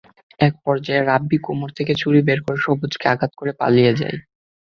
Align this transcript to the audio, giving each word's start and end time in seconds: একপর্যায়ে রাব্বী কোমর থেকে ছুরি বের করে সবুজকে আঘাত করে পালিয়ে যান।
একপর্যায়ে 0.39 1.01
রাব্বী 1.03 1.37
কোমর 1.37 1.69
থেকে 1.77 1.93
ছুরি 1.95 2.19
বের 2.27 2.39
করে 2.41 2.57
সবুজকে 2.57 3.05
আঘাত 3.07 3.31
করে 3.35 3.51
পালিয়ে 3.59 3.91
যান। 3.91 4.15